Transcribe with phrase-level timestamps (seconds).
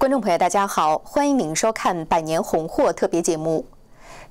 [0.00, 3.66] 观众朋友，大家好，欢迎您收看《百年红祸》特别节目。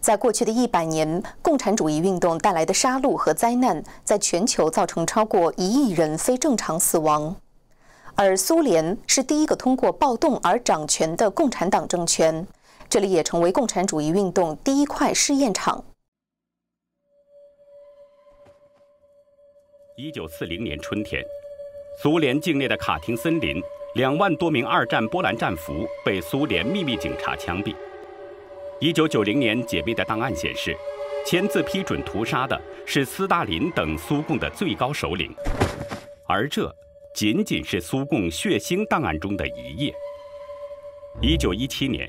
[0.02, 7.36] 在过去的一百年，共产主义运动带来的杀戮和灾难，在全球造成超过一亿人非正常死亡。
[8.16, 12.48] 而苏联是第一个通过暴动而掌权的共产党政权，
[12.90, 15.86] 这里也成为共产主义运动第一块试验场。
[19.96, 21.24] 一九四零年春天，
[22.02, 23.62] 苏联境内的卡廷森林，
[23.96, 27.76] 两万多名二战波兰战俘被苏联秘密警察枪毙。
[28.80, 30.78] 一九九零年解密的档案显示，
[31.26, 35.34] 签字批准屠杀的是斯大林等苏共的最高首领，
[36.28, 36.74] 而这。
[37.12, 39.94] 仅仅是苏共血腥档案中的一页。
[41.20, 42.08] 一九一七年，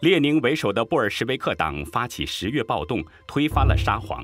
[0.00, 4.22] 列宁为首的布尔什维克党发起十月暴动，推翻了沙皇。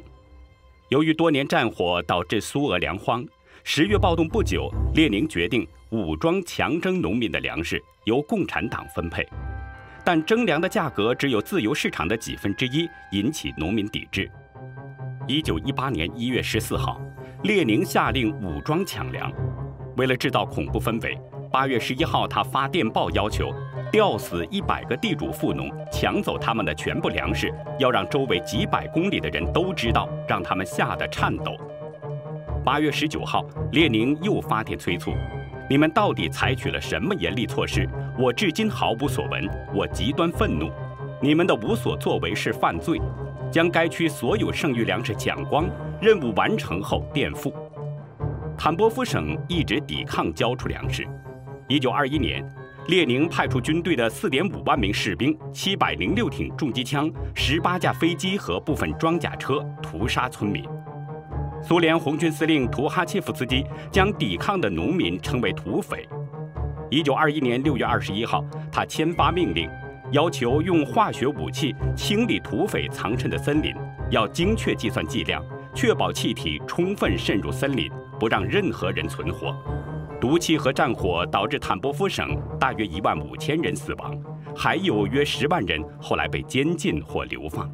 [0.88, 3.24] 由于多年战火导致苏俄粮荒，
[3.62, 9.26] 十月暴动不久，列宁决定武装强征农民的粮食，由共产党分配。
[10.04, 14.30] 但征粮的价格只有自由市场的几分之一，引起农民抵制。
[15.26, 17.00] 一九一八年一月十四号，
[17.42, 19.32] 列宁下令武装抢粮。
[19.96, 21.18] 为了制造恐怖氛围，
[21.50, 23.50] 八月十一号，他发电报要求
[23.90, 31.56] 吊死一百个地主富农，抢走他们的全部粮食，要让周围几百公里的人都知道，让他们吓得颤抖。
[32.64, 35.12] 八月十九号，列宁又发电催促
[35.70, 37.86] ：“你们到底采取了什么严厉措施？
[38.18, 40.70] 我至今毫无所闻，我极端愤怒。
[41.20, 42.98] 你们的无所作为是犯罪，
[43.50, 45.68] 将该区所有剩余粮食抢光，
[46.00, 47.52] 任务完成后垫付。”
[48.56, 51.06] 坦波夫省一直抵抗交出粮食。
[51.68, 52.42] 一九二一年，
[52.86, 60.64] 列宁派出军队的四点五万名士兵、七百零六挺重机枪、十八架飞机和部分装甲车屠杀村民。
[61.62, 66.08] 苏联红军司令图哈切夫斯基将抵抗的农民称为土匪。
[66.90, 69.68] 一九二一年六月二十一号，他签发命令，
[70.12, 73.74] 要求用化学武器清理土匪藏身的森林，
[74.10, 75.44] 要精确计算剂量，
[75.74, 77.90] 确保气体充分渗入森林。
[78.18, 79.54] 不让任何人存活。
[80.20, 84.20] 毒气和战火导致坦波夫省大约一万五千人死亡，
[84.56, 87.70] 还有约十万人后来被监禁或流放。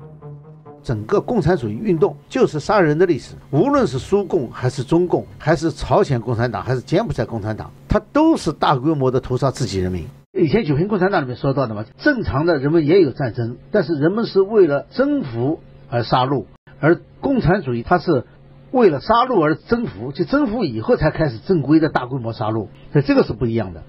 [0.85, 10.07] 整个共产主义运动就是杀人的历史，无论是苏共还是中共，还是朝鲜共产党，还是柬埔寨共产党，它都是大规模的屠杀自己人民。
[10.33, 16.45] 以前九平共产党里面说到的嘛，正常的人们也有战争，但是人们是为了征服而杀戮，
[16.79, 18.25] 而共产主义它是。
[18.73, 23.85] 为了杀戮而征服，就征服以后才开始正规的大规模杀戮，所以这个是不一样的。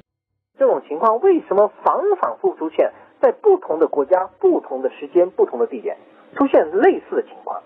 [0.59, 5.97] 这种情况为什么反反复出现在不同的国家、不同的时间、不同的地点
[6.38, 7.62] 出现类似的情况？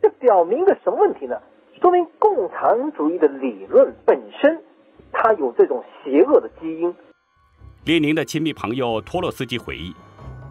[0.00, 1.36] 这表明一个什么问题呢？
[1.80, 4.62] 说明共产主义的理论本身
[5.12, 6.94] 它有这种邪恶的基因。
[7.84, 9.94] 列宁的亲密朋友托洛斯基回忆，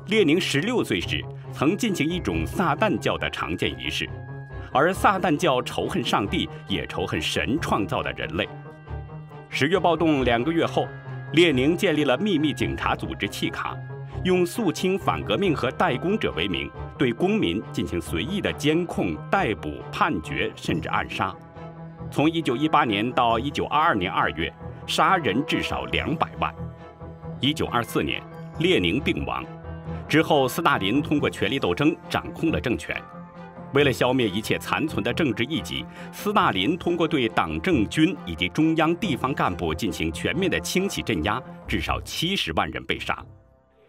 [0.08, 4.08] 列宁十六岁时曾进行一种撒旦教的常见仪式。
[4.72, 8.48] 而撒旦教仇恨上帝，也仇恨神创造的人类。
[9.50, 10.88] 十月暴动两个月后，
[11.34, 13.78] 列宁建立了秘密警察组织契卡，
[14.24, 21.36] 用肃清反革命和代工者为名，对公民进行随意的监控、逮捕、判决，甚至暗杀。
[22.10, 24.54] 从1918年到1922年2月，
[24.88, 26.56] 杀人至少两百万。
[27.42, 28.24] 1924年，
[28.60, 29.44] 列宁病亡
[30.08, 32.96] 之后，斯大林通过权力斗争掌控了政权。
[33.74, 43.18] 为了消灭一切残存的政治异己，斯大林通过对党政军以及中央地方干部进行全面的清洗镇压，至少七十万人被杀。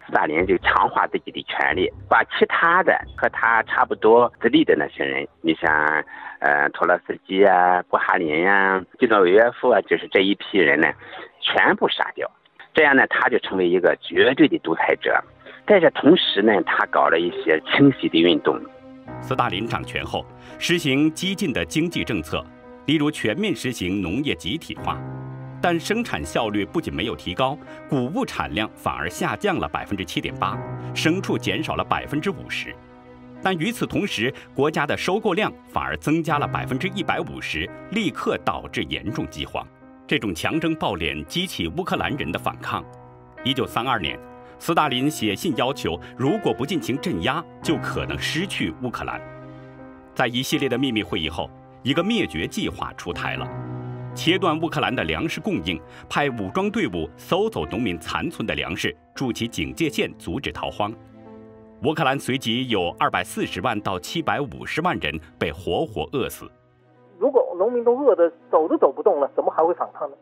[0.06, 5.72] 斯大林就强化自己的权力，把其他的和他差不多资历的那些人，你像
[6.40, 10.92] 呃托洛斯基啊、布哈林呀、基诺维约夫啊，就是这一批人呢，
[11.40, 12.30] 全部杀掉。
[12.74, 15.22] 这样呢，他就成为一个绝对的独裁者。
[15.66, 18.60] 在这同时呢，他搞了一些清洗的运动。
[19.20, 20.26] 斯大林掌权后，
[20.58, 22.44] 实行激进的经济政策，
[22.86, 24.98] 例如全面实行农业集体化，
[25.64, 27.56] 但生产效率不仅没有提高，
[27.88, 30.58] 谷物产量反而下降了百分之七点八，
[30.94, 32.76] 牲畜减少了百分之五十。
[33.42, 39.66] 但与此同时，国家的收购量反而增加了百分之一百五十，立刻导致严重饥荒。
[40.06, 42.84] 这种强征暴敛激起乌克兰人的反抗。
[43.42, 44.18] 一九三二年。
[44.58, 49.18] 斯大林写信要求，如果不进行镇压，就可能失去乌克兰。
[50.14, 51.50] 在一系列的秘密会议后，
[51.82, 53.48] 一个灭绝计划出台了：
[54.14, 60.92] 切断乌克兰的粮食供应，派武装队伍搜走农民残存的粮食，筑起警戒线，阻止逃荒。
[61.82, 66.50] 乌克兰随即有二百四十万到七百五十万人被活活饿死。
[67.18, 70.16] 如果农民都饿得走都走不动了，怎么还会反抗呢？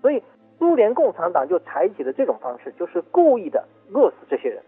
[0.00, 0.22] 所以。
[0.56, 3.62] 苏联共产党就采取了这种方式，就是故意的
[3.92, 4.62] 饿死这些人。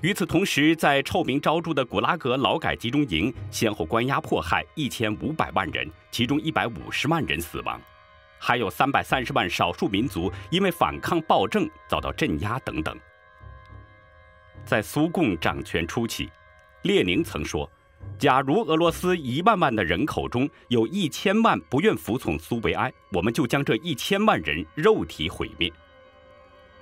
[0.00, 7.78] 与此同时，在臭名昭著的古拉格劳改集中营，先后关押迫害一千五百万人，其中一百五十万人死亡，
[8.38, 12.96] 还有三百三十万少数民族因为反抗暴政遭到镇压等等。
[14.64, 16.30] 在苏共掌权初期，
[16.82, 17.70] 列宁曾说。
[18.16, 25.70] 假如俄罗斯一万万的人口中有一千万不愿服从苏维埃，我们就将这一千万人肉体毁灭。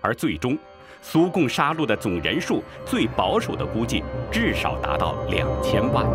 [0.00, 0.56] 而最终，
[1.00, 6.06] 苏共杀戮的总人数，最保守的估计至少达到两千万。